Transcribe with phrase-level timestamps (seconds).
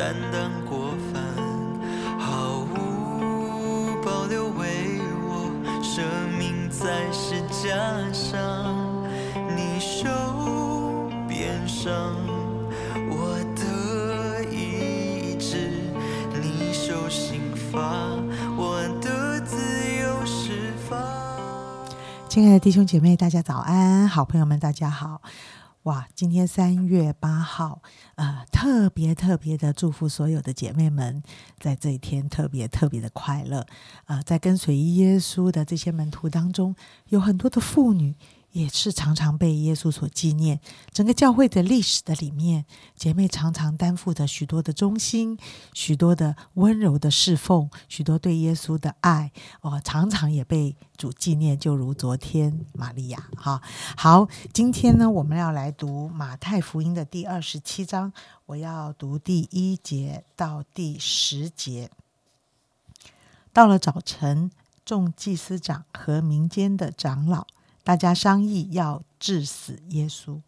[0.00, 1.22] 担当过分，
[2.18, 4.98] 毫无保留为
[5.28, 5.52] 我
[5.82, 6.02] 生
[6.38, 7.76] 命在石架
[8.10, 9.06] 上，
[9.54, 10.08] 你受
[11.28, 11.92] 鞭伤，
[13.10, 15.70] 我得医治，
[16.40, 17.78] 你受刑罚，
[18.56, 19.58] 我的自
[20.00, 20.98] 由释放。
[22.26, 24.08] 亲爱的弟兄姐妹，大家早安！
[24.08, 25.20] 好朋友们，大家好！
[25.84, 27.80] 哇，今天三月八号，
[28.16, 31.22] 呃，特别特别的祝福所有的姐妹们，
[31.58, 33.66] 在这一天特别特别的快乐。
[34.04, 36.76] 呃，在跟随耶稣的这些门徒当中，
[37.08, 38.14] 有很多的妇女。
[38.52, 40.60] 也是常常被耶稣所纪念。
[40.92, 42.64] 整个教会的历史的里面，
[42.96, 45.38] 姐妹常常担负着许多的忠心，
[45.72, 49.30] 许多的温柔的侍奉，许多对耶稣的爱。
[49.60, 53.28] 哦，常常也被主纪念，就如昨天玛利亚。
[53.36, 53.62] 哈，
[53.96, 58.12] 好，今天呢，我们要来读马太福音的第二十七章，
[58.46, 61.90] 我要读第一节到第十节。
[63.52, 64.50] 到了早晨，
[64.84, 67.46] 众祭司长和民间的长老。
[67.90, 70.40] 大家商议要治死耶稣，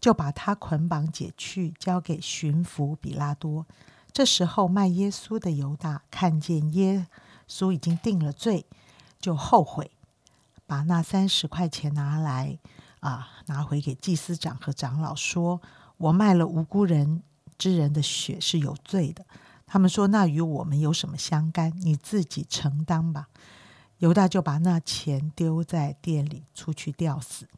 [0.00, 3.64] 就把他捆绑解去，交给巡抚比拉多。
[4.10, 7.06] 这时候卖耶稣的犹大看见耶
[7.48, 8.66] 稣已经定了罪，
[9.20, 9.92] 就后悔，
[10.66, 12.58] 把那三十块钱拿来，
[12.98, 15.62] 啊，拿回给祭司长和长老，说
[15.98, 17.22] ：“我卖了无辜人
[17.56, 19.24] 之人的血是有罪的。”
[19.68, 21.72] 他们说：“那与我们有什么相干？
[21.80, 23.28] 你自己承担吧。”
[23.98, 27.48] 犹大就把那钱丢在店里，出去吊死。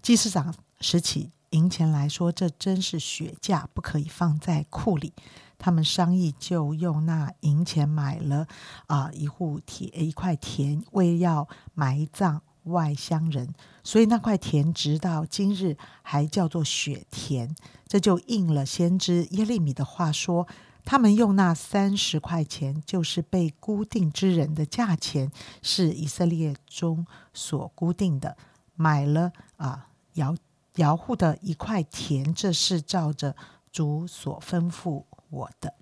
[0.00, 5.12] 祭司长拾起银钱来说：“这真是血价，不可以放在库里。”
[5.58, 8.46] 他们商议，就用那银钱买了
[8.86, 13.52] 啊一户田一块田，为要埋葬外乡人。
[13.82, 17.54] 所以那块田直到今日还叫做血田。
[17.86, 20.46] 这就应了先知耶利米的话说。
[20.84, 25.30] 他们用那三十块钱，就是被固定之人的价钱，
[25.62, 28.36] 是以色列中所固定的，
[28.74, 30.36] 买了啊摇
[30.76, 33.34] 摇户的一块田，这是照着
[33.70, 35.74] 主所吩咐我的。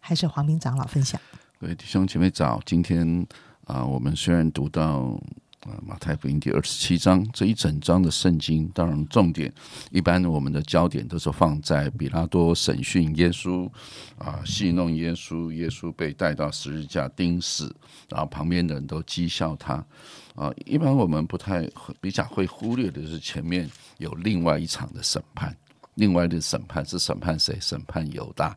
[0.00, 1.20] 还是黄明长老分享。
[1.58, 3.26] 各位弟兄姐妹早，今天
[3.64, 5.20] 啊，我们虽然读到。
[5.62, 9.52] 啊，马太福音第二十七章这一整章的圣经，当然重点
[9.92, 13.70] 一般我们的焦点都是放在比拉多审讯耶稣，
[14.18, 17.72] 啊，戏弄耶稣，耶稣被带到十字架钉死，
[18.08, 19.74] 然后旁边的人都讥笑他，
[20.34, 21.68] 啊，一般我们不太
[22.00, 25.56] 比较会忽略的是前面有另外一场的审判。
[25.96, 27.56] 另外的审判是审判谁？
[27.60, 28.56] 审判犹大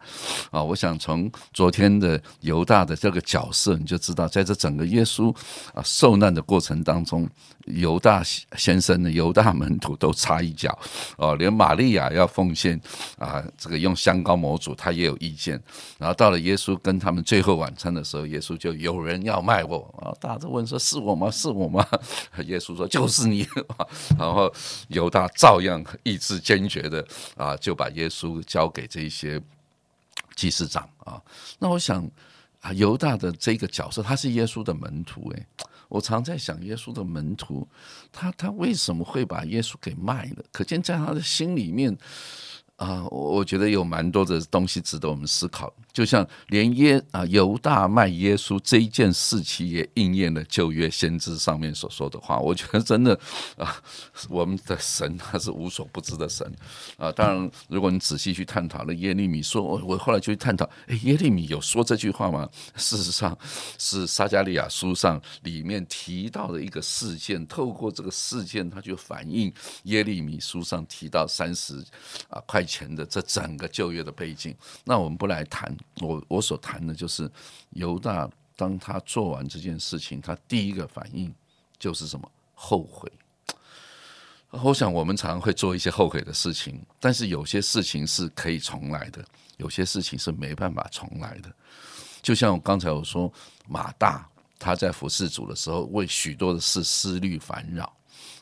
[0.52, 0.64] 啊！
[0.64, 5.36] 我想从昨天的犹大的这个角色，你就知道，在这整个耶稣
[5.74, 7.30] 啊受难的过程当中，
[7.66, 8.24] 犹大
[8.56, 10.78] 先生的犹大门徒都插一脚
[11.18, 12.80] 哦，连玛利亚要奉献
[13.18, 15.62] 啊，这个用香膏模主，他也有意见。
[15.98, 20.16] 然后到了耶稣跟他们最后晚餐的时候，耶稣就有人要卖我啊！
[20.22, 21.30] 大家都问说：是我吗？
[21.30, 21.86] 是我吗？
[22.46, 23.46] 耶稣说：就是你。
[24.18, 24.52] 然后
[24.90, 27.06] 犹大照样意志坚决的。
[27.36, 29.42] 啊，就把耶稣交给这些
[30.36, 31.22] 祭司长啊。
[31.60, 32.10] 那我想
[32.62, 35.32] 啊，犹大的这个角色，他是耶稣的门徒。
[35.32, 35.46] 诶，
[35.88, 37.68] 我常在想，耶稣的门徒，
[38.12, 40.44] 他他为什么会把耶稣给卖了？
[40.52, 41.98] 可见在他的心里面。
[42.78, 45.74] 啊，我觉得有蛮多的东西值得我们思考。
[45.96, 52.38] 就像连耶啊犹大卖耶稣这一件事情，也应验了旧约先知上面所说的话。
[52.38, 53.18] 我觉得真的
[53.58, 53.82] 啊，
[54.28, 56.46] 我们的神他是无所不知的神
[56.98, 57.10] 啊。
[57.14, 62.50] 当然，如果你仔细去探讨了耶利米说，我我后来就去探讨，哎，耶利米有说这句话吗？
[62.76, 63.38] 事实上
[63.78, 69.50] 是撒加利亚书上里面提到的一个事件，透过这个事件，他就反映
[69.84, 71.82] 耶利米书上提到三十
[72.28, 75.74] 啊块钱的这整个就业的背景，那我们不来谈。
[76.02, 77.30] 我我所谈的就是
[77.72, 81.34] 犹大，当他做完这件事情，他第一个反应
[81.78, 82.30] 就是什么？
[82.54, 83.12] 后悔。
[84.50, 89.24] 我想我们常常会做一些后悔的事情，但是有些事情是可以重来的，
[89.58, 91.54] 有些事情是没办法重来的。
[92.22, 93.32] 就像我刚才我说，
[93.68, 94.26] 马大
[94.58, 97.94] 他在服侍主的时候，为许多的事思虑烦扰。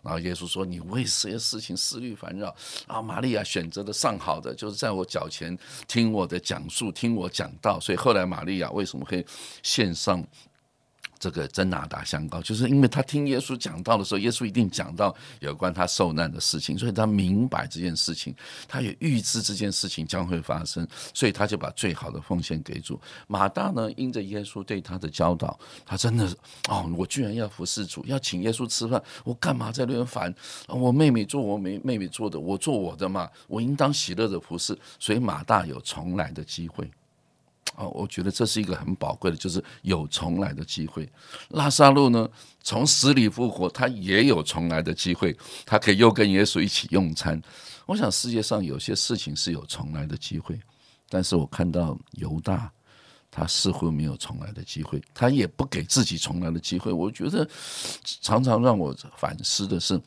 [0.02, 2.56] 然后耶稣说：“你为这些事情思虑烦扰
[2.88, 3.02] 啊？
[3.02, 7.80] 玛利亚选择的上好的，就是在我脚前听我的讲述，听我讲道。
[7.80, 9.26] 所以后来玛利亚为什么会
[9.62, 10.26] 献上？”
[11.24, 18.36] 这个真拿达香膏，就是因为他听耶稣讲到的时候，耶稣一定讲到有关他受难的事情，所以他明白这件事情，
[18.68, 23.00] 他也预知这件事情将会发生，所以他就把最好的奉献给主。
[23.26, 26.28] 马大呢，因着耶稣对他的教导，他真的
[26.68, 30.36] 哦，我居然要服侍主，要请耶稣吃饭，我干嘛在那边烦？
[30.68, 34.78] 我妹妹做我妹妹妹做的，我做我的嘛，我应当喜乐的服侍。
[35.00, 36.92] 所以马大有重来的机会。
[37.76, 41.10] 啊，我觉得这是一个很宝贵的，就是有重来的机会。
[41.50, 42.30] 拉萨路呢，
[42.62, 45.36] 从死里复活，他也有重来的机会，
[45.66, 47.42] 他可以又跟耶稣一起用餐。
[47.86, 50.60] 我想世界上有些事情是有重来的机会，
[51.10, 52.72] 但是我看到犹大，
[53.30, 56.94] 他似乎没有重来的机会，他也不给自己重来的机会。
[56.94, 57.48] 我觉得
[58.22, 60.00] 常常让我反思的是，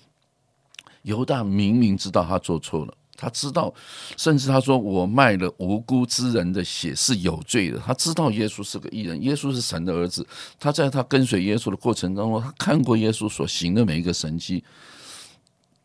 [1.03, 2.95] 犹大明明知道他做错了。
[3.17, 3.73] 他知道，
[4.17, 10.27] 甚至他说：“我卖了无辜之人的血是有罪的。”他知道耶稣是个艺人，耶稣是神的儿子。
[10.61, 14.63] 他在他跟随耶稣的过程当中，他看过耶稣所行的每一个神迹，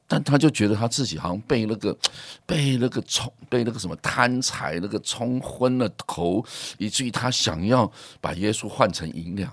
[0.07, 1.97] 但他就觉得他自己好像被那个
[2.45, 6.43] 被那个冲被那个什么贪财那个冲昏了头，
[6.77, 7.89] 以至于他想要
[8.19, 9.49] 把耶稣换成银两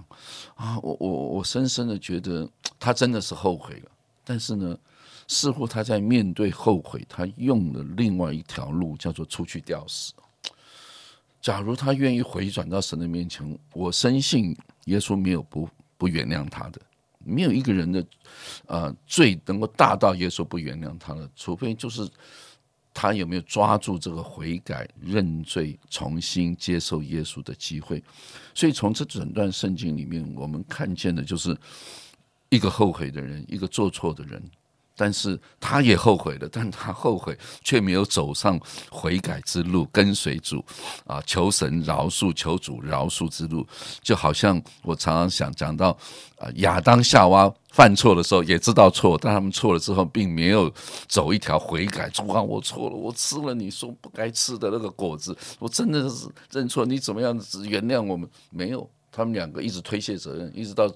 [0.56, 0.76] 啊！
[0.82, 2.48] 我我我深深的觉得
[2.80, 3.90] 他真的是后悔了，
[4.24, 4.76] 但是呢？
[5.28, 10.12] 似乎他在面对后悔，他用了另外一条路，叫做出去吊死。
[11.40, 16.80] 假如他愿意回转到神的面前，我深信耶稣没有不不原谅他的，
[17.18, 18.04] 没有一个人的
[18.66, 22.08] 呃罪能够大到耶稣不原谅他的，除非就是
[22.92, 28.02] 他有没有抓住这个悔改、认罪、重新接受耶稣的机会。
[28.54, 31.56] 所以从这整段圣经里面，我们看见的就是
[32.48, 34.42] 一个后悔的人，一个做错的人。
[34.98, 38.58] 但是他也后悔了，但他后悔却没有走上
[38.90, 40.64] 悔改之路，跟随主
[41.06, 43.64] 啊，求神饶恕，求主饶恕之路，
[44.02, 45.96] 就好像我常常想讲到
[46.38, 50.72] 啊，亚当夏娃犯错的时候也知道错，但他们错了之后，并没有
[51.06, 52.10] 走一条悔改。
[52.10, 58.28] 主啊，我错了，我吃了你说不该吃的那个果子，我真的是认错，你怎么样子原谅我们？
[58.50, 58.90] 没有。
[59.10, 60.92] 他们两个一直推卸责任，一直到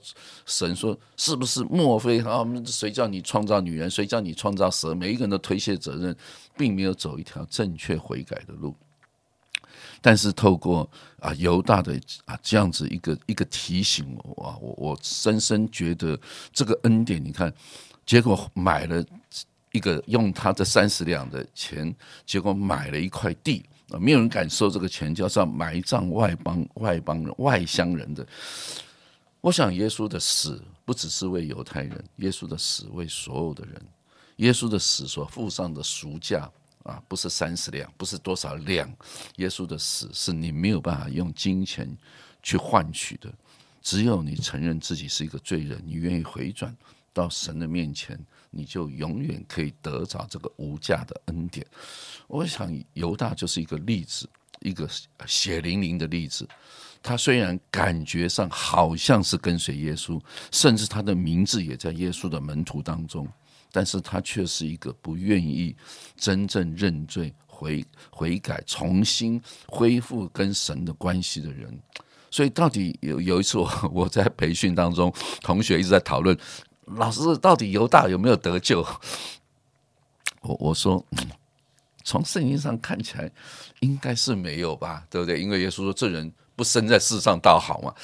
[0.47, 1.63] 神说：“是不是？
[1.65, 2.45] 莫非啊？
[2.67, 3.91] 谁叫你创造女人？
[3.91, 6.15] 谁叫你创造蛇？”每一个人都推卸责任，
[6.57, 8.75] 并没有走一条正确悔改的路。
[10.01, 10.89] 但是透过
[11.21, 16.19] 啊犹大的啊这样子一个一个提醒，我我我深深觉得
[16.53, 17.25] 这个恩典。
[17.25, 17.53] 你看，
[18.05, 19.05] 结果买了
[19.73, 21.95] 一个用他这三十两的钱，
[22.27, 23.65] 结果买了一块地。
[23.99, 28.27] 没有人敢收这个钱，叫做埋葬外邦外邦人外乡人的。
[29.41, 33.83] 我想，耶稣的死不只是为犹太人，耶稣的死为所有的人。
[34.37, 36.51] 耶稣的死所付上的赎价
[36.85, 38.93] 啊，不是三十两，不是多少两。
[39.37, 41.97] 耶稣的死是你没有办法用金钱
[42.43, 43.33] 去换取的，
[43.83, 46.75] 只有你承认自己是一个罪人，你愿意回转
[47.13, 48.19] 到神的面前。
[48.53, 51.67] 你就永远可以得着这个无价的恩典。
[52.29, 54.29] 我想犹大就是一个例子，
[54.61, 54.89] 一个
[55.27, 56.49] 血淋淋的例子。
[57.03, 60.21] 他虽然感觉上好像是跟随耶稣，
[60.53, 63.27] 甚至他的名字也在耶稣的门徒当中，
[63.73, 65.75] 但是他却是一个不愿意
[66.17, 71.77] 真正认罪、悔悔改、重新恢复跟神的关系的人。
[72.31, 75.13] 所以，到底有有一次，我我在培训当中，
[75.43, 76.39] 同学一直在讨论。
[76.87, 78.87] 老师，到底犹大有没有得救？
[80.43, 81.05] 我我说，
[82.05, 83.31] 从圣经上看起来，
[83.81, 85.41] 应该是没有吧，对不对？
[85.41, 87.95] 因为耶稣说，这人不生在世上倒好嘛。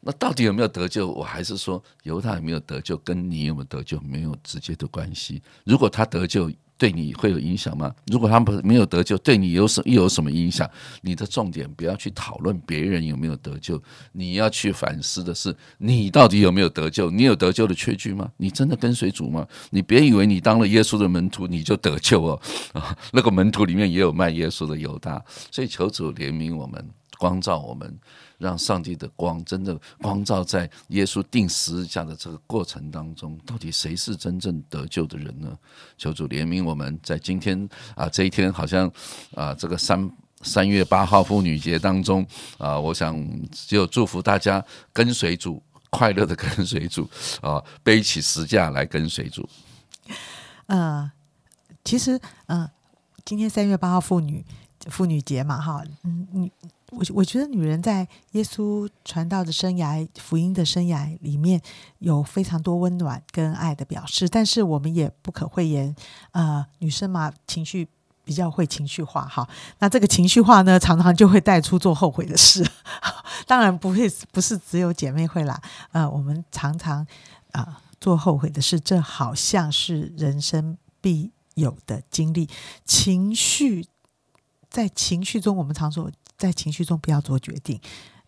[0.00, 1.08] 那到底有没有得救？
[1.08, 5.42] 我还是说，犹大有没有得救，跟你有没有得救没有直接的关系。
[5.64, 7.92] 如果他得救，对你会有影响吗？
[8.06, 10.66] 如果他们没有得救，对你有什又有什么影响？
[11.02, 13.82] 你的重点不要去讨论别人有没有得救，
[14.12, 17.10] 你要去反思的是你到底有没有得救？
[17.10, 18.30] 你有得救的确据吗？
[18.36, 19.46] 你真的跟随主吗？
[19.70, 22.40] 你别以为你当了耶稣的门徒你就得救哦
[22.72, 22.96] 啊！
[23.12, 25.20] 那个门徒里面也有卖耶稣的犹大，
[25.50, 27.98] 所以求主怜悯我们，光照我们。
[28.38, 35.58] 让上帝的光真的光照在耶稣定十字架的这个过程当中，到底谁是真正得救的人呢？
[35.96, 38.88] 求主怜悯我们，在今天啊这一天，好像
[39.34, 40.08] 啊这个三
[40.42, 42.24] 三月八号妇女节当中
[42.58, 43.20] 啊，我想
[43.50, 45.60] 只有祝福大家跟随主，
[45.90, 47.10] 快乐的跟随主
[47.40, 49.48] 啊，背起十架来跟随主。
[50.66, 51.10] 呃，
[51.82, 52.70] 其实嗯，
[53.24, 54.46] 今天三月八号妇女
[54.82, 56.52] 妇女节嘛，哈，嗯，你。
[56.90, 61.60] 我我觉得女人在耶稣传道的生涯、福音的生涯里面
[61.98, 65.94] 有非常多温暖跟爱的表示，但是我们也不可讳言，
[66.32, 67.86] 呃，女生嘛，情绪
[68.24, 69.46] 比较会情绪化哈。
[69.80, 72.66] 那这个情绪化呢，常常就会带出做后悔的事。
[73.46, 75.60] 当然不会，不是只有姐妹会啦，
[75.92, 77.06] 呃，我们常常
[77.52, 82.48] 啊做后悔的事，这好像是人生必有的经历。
[82.86, 83.86] 情绪
[84.70, 86.10] 在情绪中，我们常说。
[86.38, 87.80] 在情绪中不要做决定，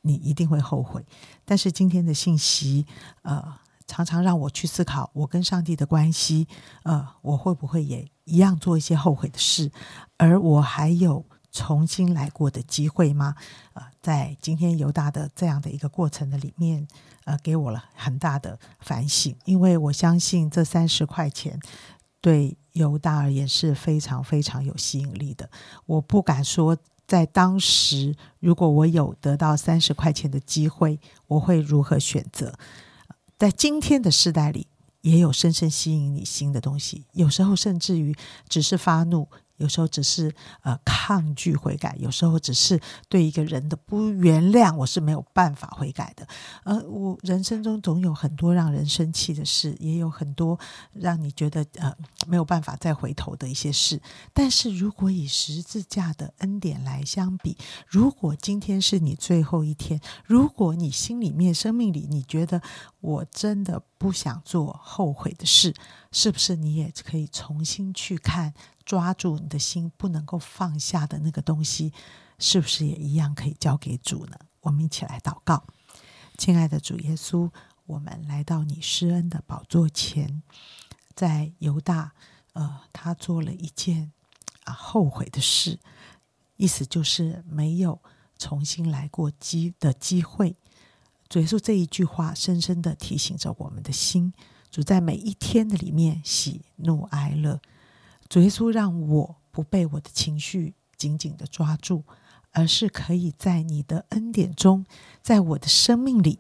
[0.02, 1.06] 你一定会后悔。
[1.44, 2.84] 但是今天的信息，
[3.22, 3.42] 呃，
[3.86, 6.48] 常常让我去思考我跟上帝的关系，
[6.82, 9.70] 呃，我会不会也一样做一些后悔的事？
[10.16, 13.36] 而我还有重新来过的机会吗？
[13.74, 16.88] 呃，在今天犹大的这样的一个过程的里面，
[17.24, 21.60] 呃，给我了很大的反省，因为我相信这三十块钱
[22.20, 25.48] 对犹大而言是非常非常有吸引力的。
[25.86, 26.76] 我不敢说。
[27.10, 32.54] 在当时，如果我有得到三十块钱的机会，我会如何选择？
[33.36, 34.68] 在今天的时代里，
[35.00, 38.14] 也有深深吸引你心的东西，有时候甚至于
[38.48, 39.26] 只是发怒。
[39.60, 46.26] 有时候只是呃抗拒悔改，有时候只是对一个人的不原谅，我是没有办法悔改的。
[46.64, 50.58] 呃，我人生中总有很多让人生气的事，也有很多
[50.94, 51.94] 让你觉得呃
[52.26, 54.00] 没有办法再回头的一些事。
[54.32, 62.62] 但是如果以十字架的恩典来相比，如果今天是你最后一天，如果你心里面、生命里你觉得
[63.00, 65.74] 我真的不想做后悔的事，
[66.10, 68.54] 是不是你也可以重新去看？
[68.90, 71.92] 抓住你的心不能够放下的那个东西，
[72.40, 74.36] 是不是也一样可以交给主呢？
[74.62, 75.62] 我们一起来祷告，
[76.36, 77.48] 亲爱的主耶稣，
[77.86, 80.42] 我们来到你施恩的宝座前，
[81.14, 82.10] 在犹大，
[82.54, 84.10] 呃，他做了一件
[84.64, 85.78] 啊后悔的事，
[86.56, 88.00] 意思就是没有
[88.40, 90.56] 重新来过机的机会。
[91.28, 94.34] 主耶稣这一句话，深深的提醒着我们的心，
[94.68, 97.60] 主在每一天的里面，喜怒哀乐。
[98.30, 102.04] 主耶稣让我不被我的情绪紧紧的抓住，
[102.52, 104.86] 而是可以在你的恩典中，
[105.20, 106.38] 在我的生命里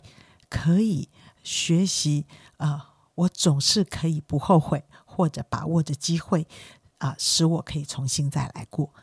[0.48, 1.08] 可以
[1.42, 2.26] 学习
[2.58, 6.46] 啊，我总是可以不后悔，或者把握着机会
[6.98, 8.94] 啊，使我可以重新再来过。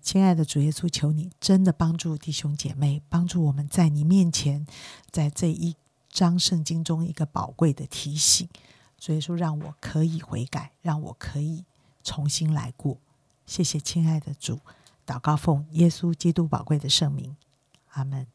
[0.00, 4.64] 亲爱的主耶稣，求你真的帮助弟兄姐妹，帮助我们在你面前，
[5.10, 5.74] 在这一
[6.08, 8.48] 章圣经中一个宝贵的提醒。
[8.96, 11.64] 主耶稣让我可以悔改，让我可以。
[12.02, 12.98] 重新来过，
[13.46, 14.60] 谢谢亲爱的主，
[15.06, 17.36] 祷告奉耶稣基督宝贵的圣名，
[17.92, 18.26] 阿门。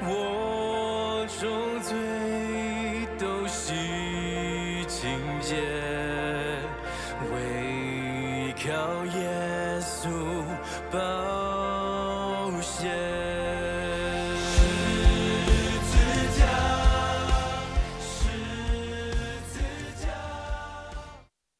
[0.00, 0.27] 靠